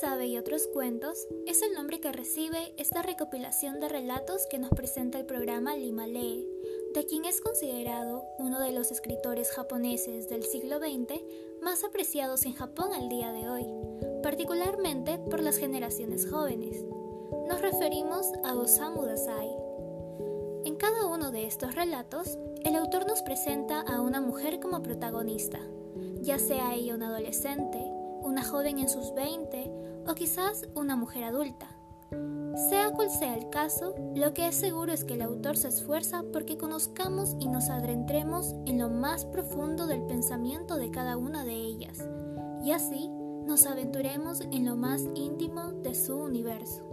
[0.00, 4.70] sabe y otros cuentos es el nombre que recibe esta recopilación de relatos que nos
[4.70, 6.48] presenta el programa Lima Lee,
[6.94, 11.20] de quien es considerado uno de los escritores japoneses del siglo XX
[11.60, 13.66] más apreciados en Japón al día de hoy,
[14.22, 16.82] particularmente por las generaciones jóvenes.
[17.46, 19.50] Nos referimos a Osamu Dazai.
[20.64, 25.60] En cada uno de estos relatos, el autor nos presenta a una mujer como protagonista,
[26.22, 27.78] ya sea ella una adolescente,
[28.22, 31.68] una joven en sus 20 o quizás una mujer adulta.
[32.68, 36.24] Sea cual sea el caso, lo que es seguro es que el autor se esfuerza
[36.32, 41.54] porque conozcamos y nos adentremos en lo más profundo del pensamiento de cada una de
[41.54, 41.98] ellas,
[42.64, 43.08] y así
[43.46, 46.84] nos aventuremos en lo más íntimo de su universo.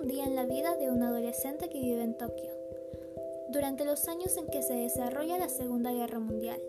[0.00, 2.50] Un día en la vida de un adolescente que vive en Tokio,
[3.50, 6.60] durante los años en que se desarrolla la Segunda Guerra Mundial.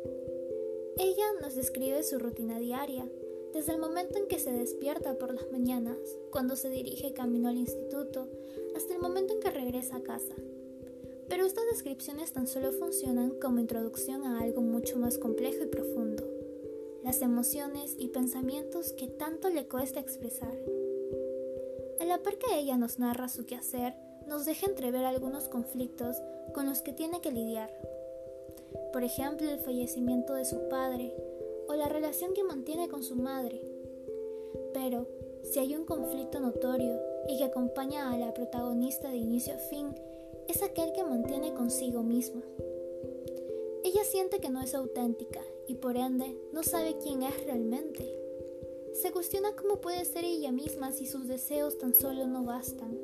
[0.98, 3.10] Ella nos describe su rutina diaria,
[3.54, 5.98] desde el momento en que se despierta por las mañanas,
[6.32, 8.28] cuando se dirige camino al instituto,
[8.76, 10.36] hasta el momento en que regresa a casa.
[11.28, 16.24] Pero estas descripciones tan solo funcionan como introducción a algo mucho más complejo y profundo,
[17.04, 20.75] las emociones y pensamientos que tanto le cuesta expresar.
[22.06, 23.96] A la par que ella nos narra su quehacer,
[24.28, 26.22] nos deja entrever algunos conflictos
[26.54, 27.72] con los que tiene que lidiar.
[28.94, 31.16] Por ejemplo, el fallecimiento de su padre
[31.68, 33.60] o la relación que mantiene con su madre.
[34.72, 35.08] Pero,
[35.42, 36.96] si hay un conflicto notorio
[37.28, 39.88] y que acompaña a la protagonista de inicio a fin,
[40.48, 42.44] es aquel que mantiene consigo misma.
[43.84, 48.25] Ella siente que no es auténtica y por ende no sabe quién es realmente.
[49.02, 52.98] Se cuestiona cómo puede ser ella misma si sus deseos tan solo no bastan,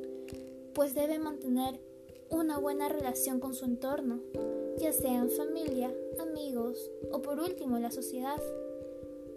[0.74, 1.82] pues debe mantener
[2.30, 4.22] una buena relación con su entorno,
[4.78, 8.42] ya sea en familia, amigos o por último la sociedad.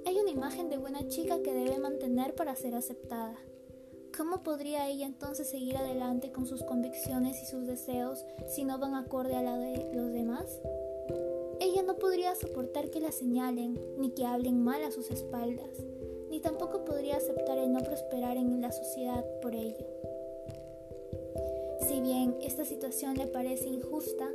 [0.07, 3.37] Hay una imagen de buena chica que debe mantener para ser aceptada.
[4.17, 8.95] ¿Cómo podría ella entonces seguir adelante con sus convicciones y sus deseos si no van
[8.95, 10.61] acorde a la de los demás?
[11.59, 15.85] Ella no podría soportar que la señalen ni que hablen mal a sus espaldas
[16.31, 19.87] ni tampoco podría aceptar el no prosperar en la sociedad por ello.
[21.89, 24.31] Si bien esta situación le parece injusta,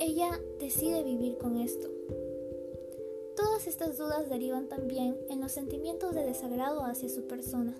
[0.00, 1.88] ella decide vivir con esto.
[3.36, 7.76] Todas estas dudas derivan también en los sentimientos de desagrado hacia su persona,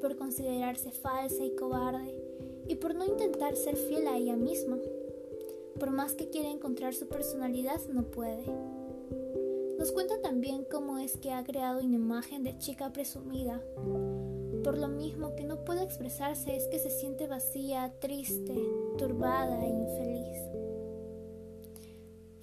[0.00, 2.14] por considerarse falsa y cobarde,
[2.68, 4.78] y por no intentar ser fiel a ella misma.
[5.78, 8.44] Por más que quiera encontrar su personalidad, no puede.
[9.86, 13.62] Nos cuenta también cómo es que ha creado una imagen de chica presumida.
[14.64, 18.52] Por lo mismo que no puede expresarse es que se siente vacía, triste,
[18.98, 20.38] turbada e infeliz.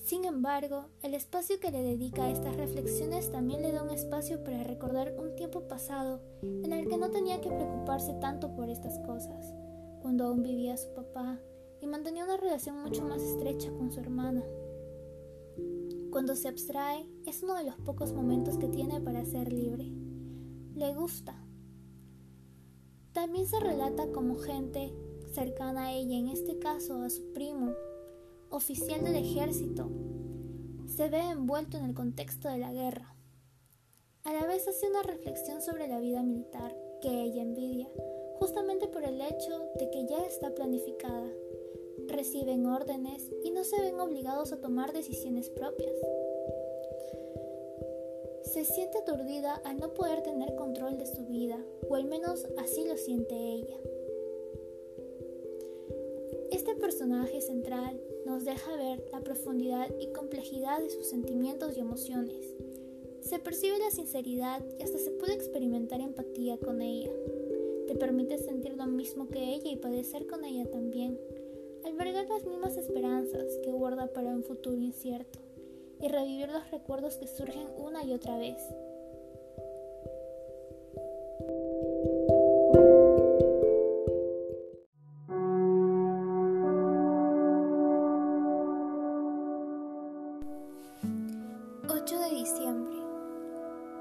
[0.06, 4.42] Sin embargo, el espacio que le dedica a estas reflexiones también le da un espacio
[4.42, 9.00] para recordar un tiempo pasado en el que no tenía que preocuparse tanto por estas
[9.00, 9.54] cosas,
[10.02, 11.42] cuando aún vivía su papá
[11.82, 14.46] y mantenía una relación mucho más estrecha con su hermana.
[16.14, 19.86] Cuando se abstrae, es uno de los pocos momentos que tiene para ser libre.
[20.76, 21.44] Le gusta.
[23.14, 24.94] También se relata como gente
[25.34, 27.74] cercana a ella, en este caso a su primo,
[28.52, 29.90] oficial del ejército,
[30.86, 33.16] se ve envuelto en el contexto de la guerra.
[34.24, 37.90] A la vez hace una reflexión sobre la vida militar que ella envidia,
[38.36, 41.28] justamente por el hecho de que ya está planificada
[42.08, 45.96] reciben órdenes y no se ven obligados a tomar decisiones propias.
[48.44, 51.58] Se siente aturdida al no poder tener control de su vida,
[51.90, 53.78] o al menos así lo siente ella.
[56.52, 62.54] Este personaje central nos deja ver la profundidad y complejidad de sus sentimientos y emociones.
[63.22, 67.12] Se percibe la sinceridad y hasta se puede experimentar empatía con ella.
[67.88, 71.20] Te permite sentir lo mismo que ella y padecer con ella también
[71.86, 75.40] albergar las mismas esperanzas que guarda para un futuro incierto
[76.00, 78.62] y revivir los recuerdos que surgen una y otra vez.
[91.88, 92.96] ...8 de diciembre...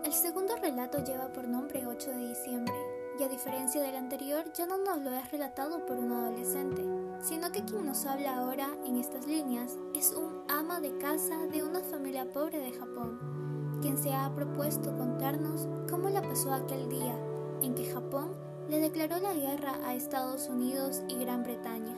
[0.05, 2.75] El segundo relato lleva por nombre 8 de diciembre
[3.19, 6.83] y a diferencia del anterior ya no nos lo es relatado por un adolescente,
[7.23, 11.63] sino que quien nos habla ahora en estas líneas es un ama de casa de
[11.63, 17.17] una familia pobre de Japón, quien se ha propuesto contarnos cómo la pasó aquel día
[17.63, 18.33] en que Japón
[18.69, 21.97] le declaró la guerra a Estados Unidos y Gran Bretaña.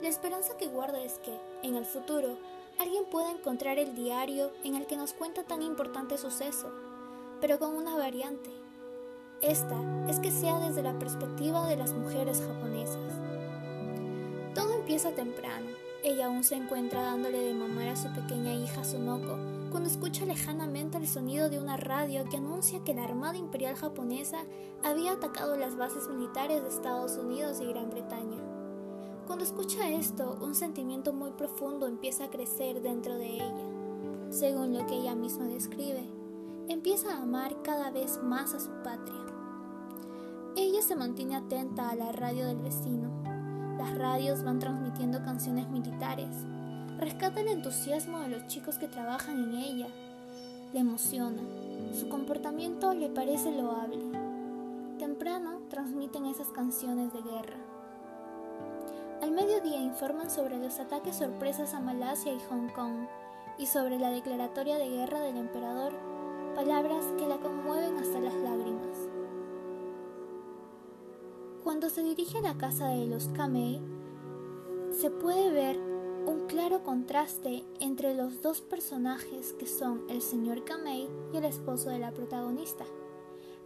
[0.00, 2.38] La esperanza que guarda es que, en el futuro,
[2.78, 6.72] alguien pueda encontrar el diario en el que nos cuenta tan importante suceso,
[7.40, 8.50] pero con una variante.
[9.40, 9.76] Esta
[10.08, 13.13] es que sea desde la perspectiva de las mujeres japonesas.
[14.84, 15.68] Empieza temprano.
[16.02, 19.38] Ella aún se encuentra dándole de mamar a su pequeña hija Sunoko
[19.70, 24.44] cuando escucha lejanamente el sonido de una radio que anuncia que la Armada Imperial japonesa
[24.82, 28.36] había atacado las bases militares de Estados Unidos y Gran Bretaña.
[29.26, 33.54] Cuando escucha esto, un sentimiento muy profundo empieza a crecer dentro de ella.
[34.28, 36.04] Según lo que ella misma describe,
[36.68, 39.24] empieza a amar cada vez más a su patria.
[40.56, 43.23] Ella se mantiene atenta a la radio del vecino.
[43.84, 46.30] Las radios van transmitiendo canciones militares.
[46.98, 49.88] Rescata el entusiasmo de los chicos que trabajan en ella.
[50.72, 51.42] Le emociona.
[51.92, 54.02] Su comportamiento le parece loable.
[54.98, 57.58] Temprano transmiten esas canciones de guerra.
[59.20, 63.06] Al mediodía informan sobre los ataques sorpresas a Malasia y Hong Kong
[63.58, 65.92] y sobre la declaratoria de guerra del emperador,
[66.54, 68.63] palabras que la conmueven hasta las lágrimas.
[71.64, 73.80] Cuando se dirige a la casa de los Kamei,
[74.92, 75.78] se puede ver
[76.26, 81.88] un claro contraste entre los dos personajes que son el señor Kamei y el esposo
[81.88, 82.84] de la protagonista.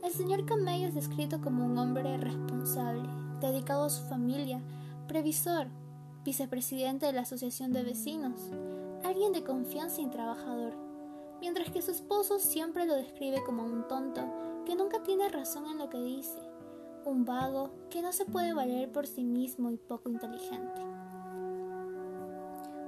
[0.05, 3.09] El señor Kamei es descrito como un hombre responsable,
[3.41, 4.63] dedicado a su familia,
[5.09, 5.67] previsor,
[6.25, 8.41] vicepresidente de la Asociación de Vecinos,
[9.03, 10.73] alguien de confianza y trabajador,
[11.41, 14.23] mientras que su esposo siempre lo describe como un tonto
[14.65, 16.48] que nunca tiene razón en lo que dice,
[17.09, 20.83] un vago que no se puede valer por sí mismo y poco inteligente.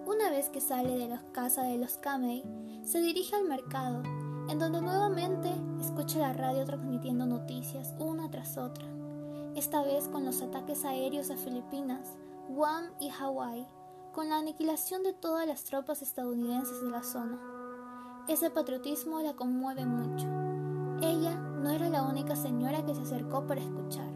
[0.07, 2.45] Una vez que sale de la casa de los Kamei,
[2.85, 4.03] se dirige al mercado,
[4.49, 5.51] en donde nuevamente
[5.81, 8.87] escucha la radio transmitiendo noticias una tras otra
[9.57, 12.17] esta vez con los ataques aéreos a Filipinas,
[12.49, 13.67] Guam y Hawái,
[14.13, 17.39] con la aniquilación de todas las tropas estadounidenses de la zona.
[18.29, 20.27] Ese patriotismo la conmueve mucho.
[21.03, 24.10] Ella no era la única señora que se acercó para escuchar.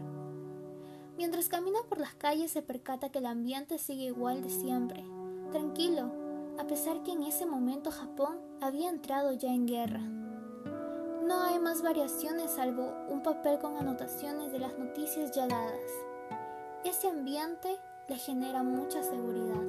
[1.17, 5.05] Mientras camina por las calles se percata que el ambiente sigue igual de siempre,
[5.51, 6.11] tranquilo,
[6.59, 10.01] a pesar que en ese momento Japón había entrado ya en guerra.
[10.01, 15.91] No hay más variaciones salvo un papel con anotaciones de las noticias ya dadas.
[16.83, 17.77] Ese ambiente
[18.09, 19.63] le genera mucha seguridad.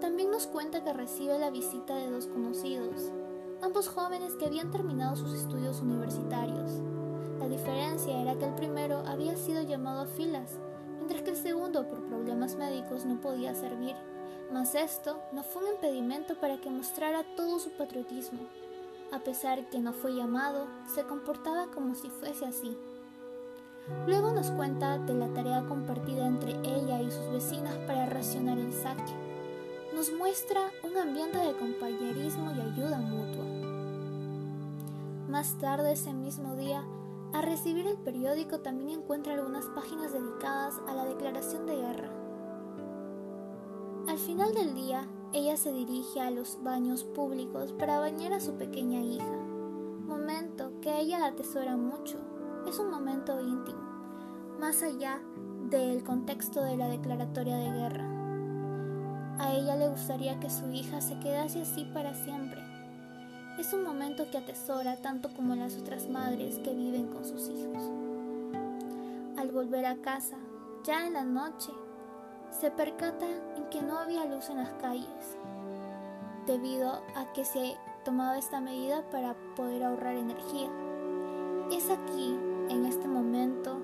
[0.00, 3.12] También nos cuenta que recibe la visita de dos conocidos,
[3.60, 6.80] ambos jóvenes que habían terminado sus estudios universitarios.
[7.38, 10.58] La diferencia era que el primero había sido llamado a filas,
[10.96, 13.96] mientras que el segundo por problemas médicos no podía servir.
[14.52, 18.40] Mas esto no fue un impedimento para que mostrara todo su patriotismo
[19.14, 22.76] a pesar que no fue llamado, se comportaba como si fuese así.
[24.08, 28.72] Luego nos cuenta de la tarea compartida entre ella y sus vecinas para racionar el
[28.72, 29.12] saque.
[29.94, 33.44] Nos muestra un ambiente de compañerismo y ayuda mutua.
[35.28, 36.82] Más tarde ese mismo día,
[37.34, 42.08] al recibir el periódico también encuentra algunas páginas dedicadas a la declaración de guerra.
[44.06, 48.54] Al final del día, ella se dirige a los baños públicos para bañar a su
[48.54, 49.36] pequeña hija,
[50.06, 52.18] momento que ella atesora mucho.
[52.68, 53.82] Es un momento íntimo,
[54.60, 55.20] más allá
[55.68, 58.04] del contexto de la declaratoria de guerra.
[59.40, 62.73] A ella le gustaría que su hija se quedase así para siempre.
[63.58, 67.82] Es un momento que atesora tanto como las otras madres que viven con sus hijos.
[69.36, 70.36] Al volver a casa,
[70.82, 71.72] ya en la noche,
[72.50, 75.38] se percata en que no había luz en las calles,
[76.46, 80.68] debido a que se tomaba esta medida para poder ahorrar energía.
[81.70, 82.36] Es aquí,
[82.70, 83.78] en este momento,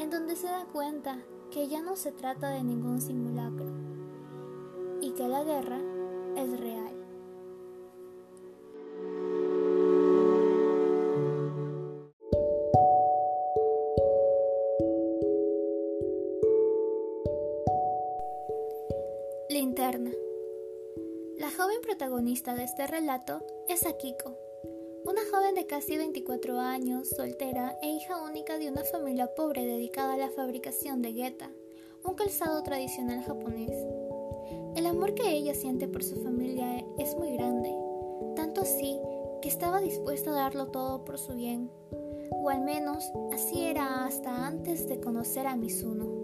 [0.00, 1.18] en donde se da cuenta
[1.52, 3.66] que ya no se trata de ningún simulacro
[5.00, 5.78] y que la guerra
[6.36, 6.91] es real.
[21.42, 24.38] La joven protagonista de este relato es Akiko,
[25.04, 30.14] una joven de casi 24 años, soltera e hija única de una familia pobre dedicada
[30.14, 31.50] a la fabricación de geta,
[32.04, 33.72] un calzado tradicional japonés.
[34.76, 37.74] El amor que ella siente por su familia es muy grande,
[38.36, 39.00] tanto así
[39.42, 41.72] que estaba dispuesta a darlo todo por su bien,
[42.30, 46.21] o al menos así era hasta antes de conocer a Mizuno.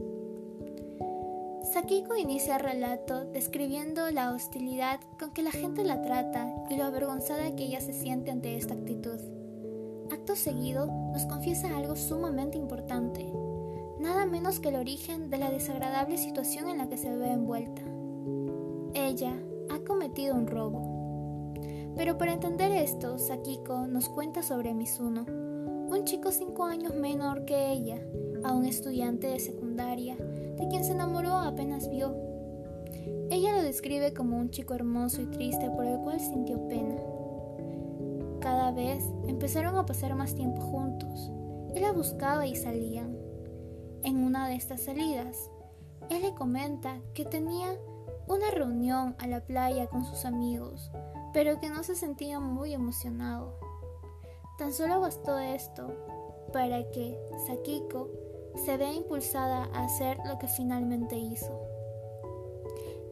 [1.73, 6.85] Sakiko inicia el relato describiendo la hostilidad con que la gente la trata y lo
[6.85, 9.21] avergonzada que ella se siente ante esta actitud.
[10.11, 13.31] Acto seguido nos confiesa algo sumamente importante,
[14.01, 17.83] nada menos que el origen de la desagradable situación en la que se ve envuelta.
[18.95, 19.35] Ella
[19.69, 21.53] ha cometido un robo.
[21.97, 27.73] Pero para entender esto, Sakiko nos cuenta sobre Mizuno, un chico cinco años menor que
[27.73, 28.01] ella,
[28.43, 30.17] a un estudiante de secundaria
[30.59, 32.15] de quien se enamoró apenas vio.
[33.31, 36.97] Ella lo describe como un chico hermoso y triste por el cual sintió pena.
[38.41, 41.31] Cada vez empezaron a pasar más tiempo juntos.
[41.75, 43.17] Él la buscaba y salían.
[44.03, 45.51] En una de estas salidas,
[46.09, 47.77] él le comenta que tenía
[48.27, 50.91] una reunión a la playa con sus amigos,
[51.33, 53.59] pero que no se sentía muy emocionado.
[54.59, 55.89] Tan solo bastó esto
[56.53, 58.09] para que Sakiko
[58.57, 61.59] se ve impulsada a hacer lo que finalmente hizo.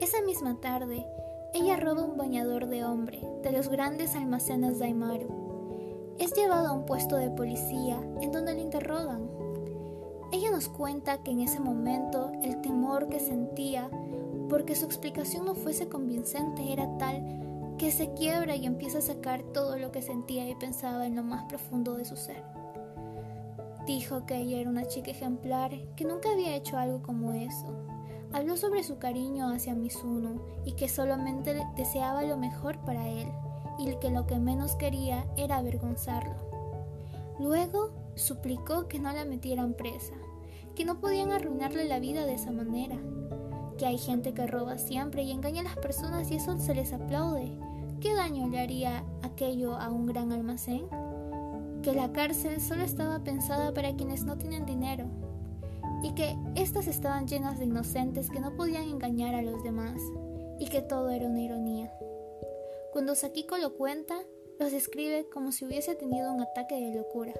[0.00, 1.06] Esa misma tarde,
[1.54, 6.16] ella roba un bañador de hombre de los grandes almacenes de Aimaru.
[6.18, 9.30] Es llevado a un puesto de policía en donde le interrogan.
[10.32, 13.88] Ella nos cuenta que en ese momento el temor que sentía
[14.48, 19.42] porque su explicación no fuese convincente era tal que se quiebra y empieza a sacar
[19.42, 22.42] todo lo que sentía y pensaba en lo más profundo de su ser.
[23.86, 27.66] Dijo que ella era una chica ejemplar, que nunca había hecho algo como eso.
[28.32, 33.28] Habló sobre su cariño hacia Mizuno y que solamente deseaba lo mejor para él
[33.78, 36.34] y que lo que menos quería era avergonzarlo.
[37.38, 40.14] Luego suplicó que no la metieran presa,
[40.74, 42.96] que no podían arruinarle la vida de esa manera,
[43.78, 46.92] que hay gente que roba siempre y engaña a las personas y eso se les
[46.92, 47.56] aplaude.
[48.00, 50.88] ¿Qué daño le haría aquello a un gran almacén?
[51.86, 55.04] Que la cárcel solo estaba pensada para quienes no tienen dinero
[56.02, 59.96] y que éstas estaban llenas de inocentes que no podían engañar a los demás
[60.58, 61.96] y que todo era una ironía.
[62.92, 64.18] Cuando Sakiko lo cuenta,
[64.58, 67.34] los describe como si hubiese tenido un ataque de locura.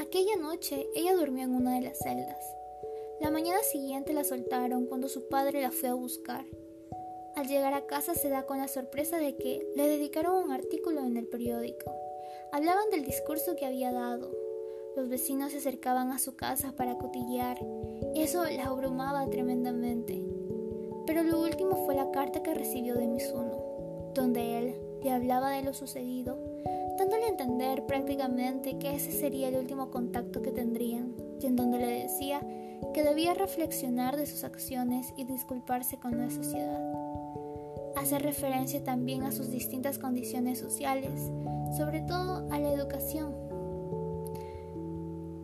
[0.00, 2.44] Aquella noche ella durmió en una de las celdas.
[3.20, 6.44] La mañana siguiente la soltaron cuando su padre la fue a buscar.
[7.36, 11.04] Al llegar a casa se da con la sorpresa de que le dedicaron un artículo
[11.04, 11.92] en el periódico
[12.52, 14.30] Hablaban del discurso que había dado.
[14.96, 17.58] Los vecinos se acercaban a su casa para cotillear.
[18.14, 20.22] Eso la abrumaba tremendamente.
[21.06, 25.62] Pero lo último fue la carta que recibió de Mizuno, donde él le hablaba de
[25.62, 26.38] lo sucedido,
[26.98, 31.78] dándole a entender prácticamente que ese sería el último contacto que tendrían, y en donde
[31.78, 32.40] le decía
[32.92, 37.11] que debía reflexionar de sus acciones y disculparse con la sociedad.
[38.02, 41.30] Hace referencia también a sus distintas condiciones sociales,
[41.76, 43.32] sobre todo a la educación.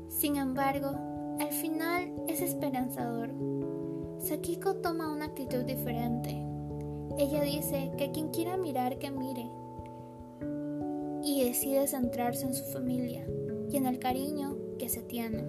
[0.09, 0.91] Sin embargo,
[1.38, 3.31] al final es esperanzador.
[4.19, 6.31] Sakiko toma una actitud diferente.
[7.17, 9.49] Ella dice que quien quiera mirar, que mire.
[11.23, 13.25] Y decide centrarse en su familia
[13.71, 15.45] y en el cariño que se tiene.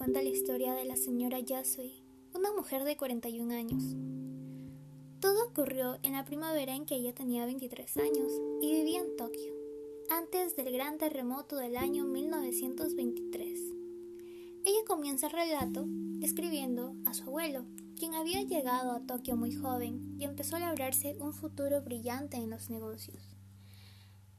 [0.00, 2.02] Cuenta la historia de la señora Yasui,
[2.34, 3.82] una mujer de 41 años.
[5.20, 9.52] Todo ocurrió en la primavera en que ella tenía 23 años y vivía en Tokio,
[10.08, 13.60] antes del gran terremoto del año 1923.
[14.64, 20.16] Ella comienza el relato describiendo a su abuelo, quien había llegado a Tokio muy joven
[20.18, 23.36] y empezó a labrarse un futuro brillante en los negocios.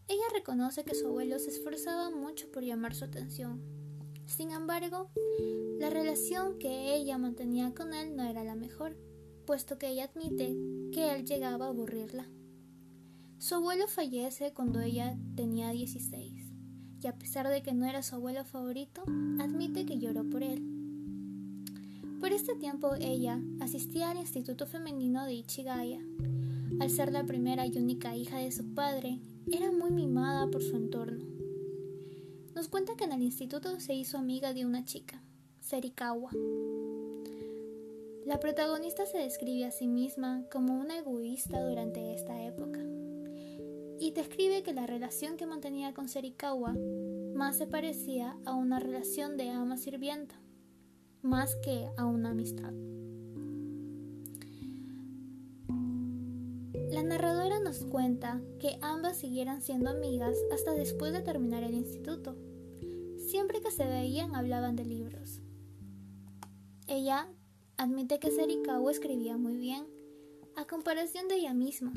[0.07, 3.80] Ella reconoce que su abuelo se esforzaba mucho por llamar su atención,
[4.31, 5.09] sin embargo,
[5.77, 8.97] la relación que ella mantenía con él no era la mejor,
[9.45, 10.55] puesto que ella admite
[10.93, 12.29] que él llegaba a aburrirla.
[13.39, 16.53] Su abuelo fallece cuando ella tenía 16,
[17.01, 19.03] y a pesar de que no era su abuelo favorito,
[19.39, 20.63] admite que lloró por él.
[22.19, 25.99] Por este tiempo ella asistía al Instituto Femenino de Ichigaya.
[26.79, 29.19] Al ser la primera y única hija de su padre,
[29.51, 31.40] era muy mimada por su entorno.
[32.53, 35.23] Nos cuenta que en el instituto se hizo amiga de una chica,
[35.61, 36.31] Serikawa.
[38.25, 42.79] La protagonista se describe a sí misma como una egoísta durante esta época
[43.99, 46.75] y describe que la relación que mantenía con Serikawa
[47.33, 50.35] más se parecía a una relación de ama-sirvienta,
[51.21, 52.73] más que a una amistad.
[57.01, 62.37] La narradora nos cuenta que ambas siguieran siendo amigas hasta después de terminar el instituto.
[63.17, 65.39] Siempre que se veían hablaban de libros.
[66.85, 67.27] Ella
[67.77, 69.87] admite que Serikawa escribía muy bien,
[70.55, 71.91] a comparación de ella misma,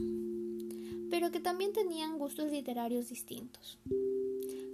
[1.10, 3.78] pero que también tenían gustos literarios distintos.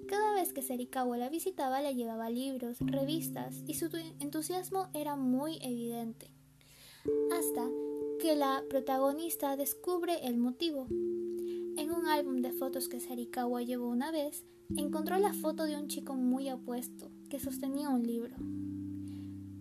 [0.07, 3.89] Cada vez que Serikawa la visitaba le llevaba libros, revistas y su
[4.21, 6.31] entusiasmo era muy evidente.
[7.33, 7.69] Hasta
[8.21, 10.87] que la protagonista descubre el motivo.
[10.91, 14.45] En un álbum de fotos que Serikawa llevó una vez,
[14.77, 18.37] encontró la foto de un chico muy apuesto que sostenía un libro.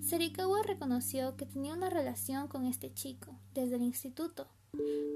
[0.01, 4.49] Serikawa reconoció que tenía una relación con este chico desde el instituto,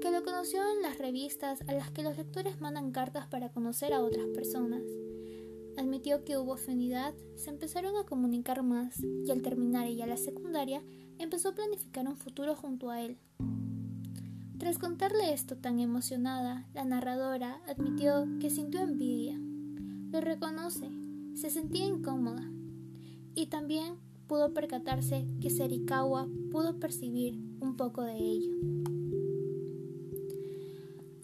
[0.00, 3.92] que lo conoció en las revistas a las que los lectores mandan cartas para conocer
[3.92, 4.80] a otras personas
[5.76, 10.82] Admitió que hubo afinidad, se empezaron a comunicar más y al terminar ella la secundaria
[11.18, 13.18] empezó a planificar un futuro junto a él.
[14.58, 19.36] Tras contarle esto tan emocionada, la narradora admitió que sintió envidia.
[20.10, 20.90] Lo reconoce,
[21.34, 22.48] se sentía incómoda
[23.34, 23.96] y también
[24.28, 28.52] pudo percatarse que Serikawa pudo percibir un poco de ello.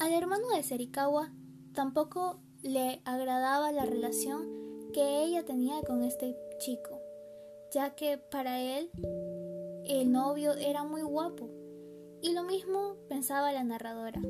[0.01, 1.33] Al hermano de Serikawa
[1.73, 7.01] tampoco le agradaba la relación que ella tenía con este chico,
[7.73, 8.91] ya que para él
[9.87, 11.49] el novio era muy guapo,
[12.21, 14.21] y lo mismo pensaba la narradora.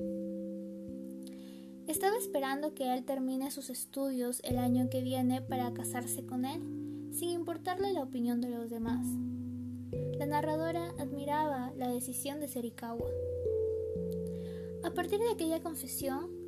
[1.88, 6.60] Estaba esperando que él termine sus estudios el año que viene para casarse con él,
[7.12, 9.04] sin importarle la opinión de los demás.
[10.18, 13.10] La narradora admiraba la decisión de Serikawa.
[14.84, 16.39] A partir de aquella confesión,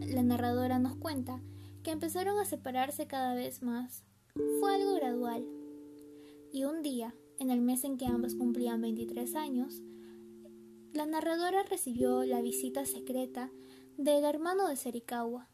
[0.00, 1.40] la narradora nos cuenta
[1.82, 4.04] que empezaron a separarse cada vez más.
[4.60, 5.46] Fue algo gradual.
[6.52, 9.82] Y un día, en el mes en que ambas cumplían 23 años,
[10.92, 13.50] la narradora recibió la visita secreta
[13.96, 15.48] del hermano de Serikawa,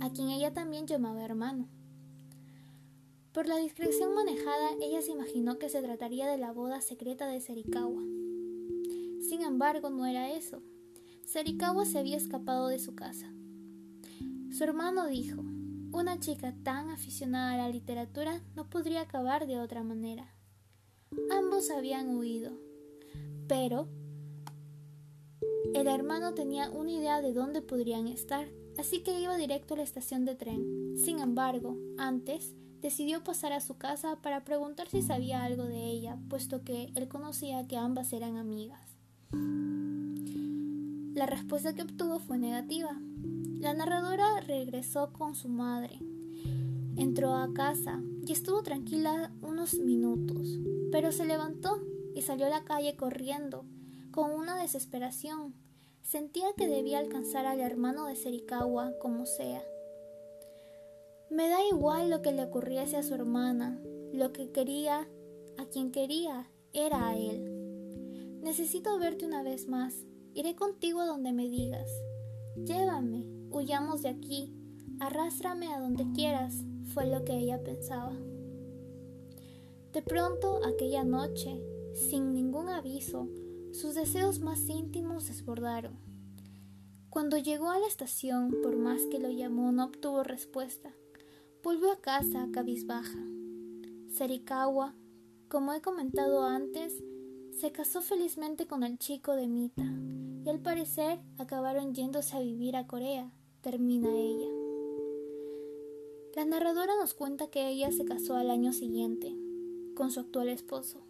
[0.00, 1.68] a quien ella también llamaba hermano.
[3.32, 7.40] Por la discreción manejada, ella se imaginó que se trataría de la boda secreta de
[7.40, 8.02] Serikawa.
[9.20, 10.62] Sin embargo, no era eso.
[11.24, 13.30] Serikawa se había escapado de su casa.
[14.58, 15.40] Su hermano dijo,
[15.92, 20.34] una chica tan aficionada a la literatura no podría acabar de otra manera.
[21.30, 22.50] Ambos habían huido,
[23.46, 23.86] pero
[25.74, 29.84] el hermano tenía una idea de dónde podrían estar, así que iba directo a la
[29.84, 30.96] estación de tren.
[30.98, 36.18] Sin embargo, antes decidió pasar a su casa para preguntar si sabía algo de ella,
[36.28, 38.98] puesto que él conocía que ambas eran amigas.
[41.14, 43.00] La respuesta que obtuvo fue negativa,
[43.60, 45.98] la narradora regresó con su madre.
[46.96, 50.58] Entró a casa y estuvo tranquila unos minutos,
[50.92, 51.80] pero se levantó
[52.14, 53.64] y salió a la calle corriendo,
[54.12, 55.54] con una desesperación.
[56.02, 59.62] Sentía que debía alcanzar al hermano de Serikawa como sea.
[61.30, 63.78] Me da igual lo que le ocurriese a su hermana,
[64.12, 65.08] lo que quería,
[65.58, 68.40] a quien quería, era a él.
[68.40, 69.94] Necesito verte una vez más.
[70.32, 71.90] Iré contigo donde me digas.
[72.56, 74.52] Llévame, huyamos de aquí,
[75.00, 78.12] arrástrame a donde quieras, fue lo que ella pensaba.
[79.92, 81.60] De pronto, aquella noche,
[81.94, 83.28] sin ningún aviso,
[83.72, 85.98] sus deseos más íntimos desbordaron.
[87.10, 90.92] Cuando llegó a la estación, por más que lo llamó, no obtuvo respuesta.
[91.62, 93.18] Volvió a casa cabizbaja.
[94.12, 94.94] Serikawa,
[95.48, 96.92] como he comentado antes,
[97.58, 99.84] se casó felizmente con el chico de Mita
[100.44, 104.48] y al parecer acabaron yéndose a vivir a Corea, termina ella.
[106.36, 109.34] La narradora nos cuenta que ella se casó al año siguiente
[109.94, 111.02] con su actual esposo.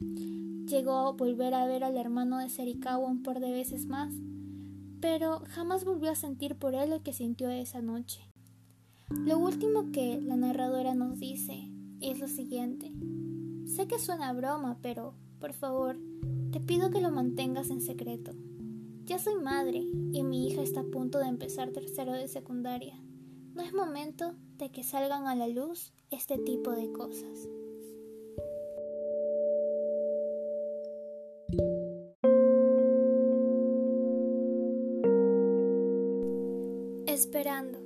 [0.00, 4.12] Llegó a volver a ver al hermano de Serikawa un par de veces más,
[5.00, 8.22] pero jamás volvió a sentir por él lo que sintió esa noche.
[9.10, 11.68] Lo último que la narradora nos dice
[12.00, 12.90] es lo siguiente.
[13.66, 15.98] Sé que suena broma, pero, por favor,
[16.50, 18.32] te pido que lo mantengas en secreto.
[19.04, 22.94] Ya soy madre y mi hija está a punto de empezar tercero de secundaria.
[23.52, 27.48] No es momento de que salgan a la luz este tipo de cosas.
[37.06, 37.78] Esperando.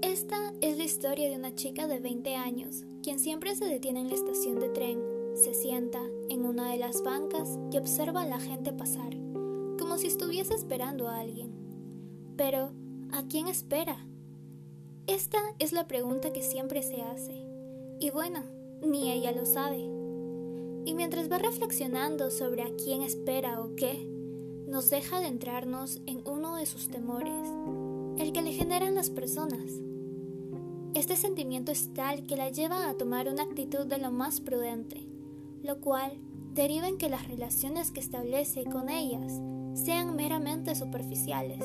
[0.00, 4.08] Esta es la historia de una chica de 20 años, quien siempre se detiene en
[4.08, 5.02] la estación de tren,
[5.34, 9.16] se sienta en una de las bancas y observa a la gente pasar
[10.22, 11.50] estuviese esperando a alguien.
[12.36, 12.70] Pero,
[13.10, 14.06] ¿a quién espera?
[15.08, 17.44] Esta es la pregunta que siempre se hace.
[17.98, 18.44] Y bueno,
[18.86, 19.80] ni ella lo sabe.
[20.84, 24.08] Y mientras va reflexionando sobre a quién espera o qué,
[24.68, 27.48] nos deja adentrarnos en uno de sus temores,
[28.16, 29.72] el que le generan las personas.
[30.94, 35.04] Este sentimiento es tal que la lleva a tomar una actitud de lo más prudente,
[35.64, 36.12] lo cual
[36.54, 39.40] deriva en que las relaciones que establece con ellas
[39.74, 41.64] sean meramente superficiales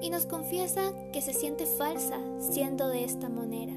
[0.00, 3.74] y nos confiesa que se siente falsa siendo de esta manera.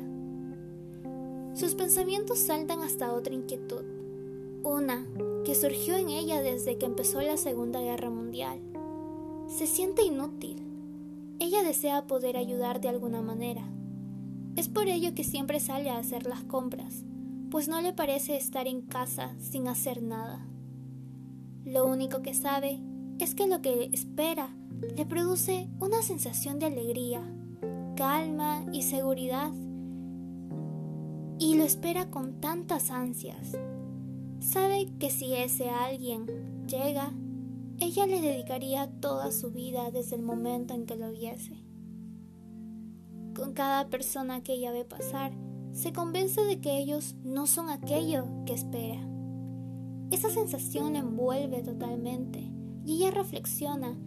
[1.53, 3.83] Sus pensamientos saltan hasta otra inquietud,
[4.63, 5.05] una
[5.45, 8.59] que surgió en ella desde que empezó la Segunda Guerra Mundial.
[9.47, 10.63] Se siente inútil.
[11.39, 13.63] Ella desea poder ayudar de alguna manera.
[14.55, 17.03] Es por ello que siempre sale a hacer las compras,
[17.51, 20.47] pues no le parece estar en casa sin hacer nada.
[21.65, 22.79] Lo único que sabe
[23.23, 24.53] es que lo que espera
[24.97, 27.21] le produce una sensación de alegría,
[27.95, 29.49] calma y seguridad,
[31.39, 33.57] y lo espera con tantas ansias.
[34.41, 36.25] Sabe que si ese alguien
[36.67, 37.13] llega,
[37.79, 41.63] ella le dedicaría toda su vida desde el momento en que lo viese.
[43.35, 45.31] Con cada persona que ella ve pasar,
[45.71, 48.99] se convence de que ellos no son aquello que espera.
[50.11, 52.52] Esa sensación la envuelve totalmente
[52.85, 53.97] y ella reflexiona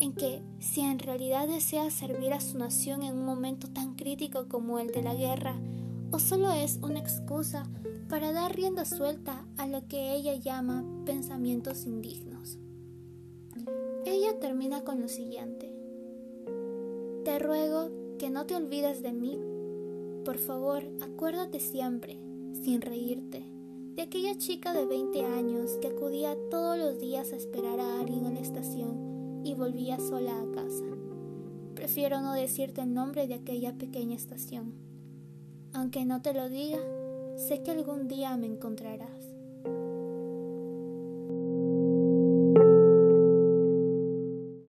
[0.00, 4.48] en que si en realidad desea servir a su nación en un momento tan crítico
[4.48, 5.60] como el de la guerra,
[6.10, 7.64] o solo es una excusa
[8.08, 12.58] para dar rienda suelta a lo que ella llama pensamientos indignos.
[14.04, 15.72] Ella termina con lo siguiente.
[17.24, 19.38] Te ruego que no te olvides de mí.
[20.24, 22.18] Por favor, acuérdate siempre,
[22.52, 23.44] sin reírte,
[23.96, 28.26] de aquella chica de 20 años que acudía todos los días a esperar a alguien
[28.26, 30.84] en la estación y volvía sola a casa.
[31.74, 34.74] Prefiero no decirte el nombre de aquella pequeña estación.
[35.72, 36.80] Aunque no te lo diga,
[37.36, 39.29] sé que algún día me encontrarás.